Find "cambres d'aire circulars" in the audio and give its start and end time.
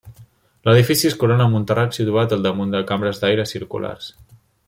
2.93-4.09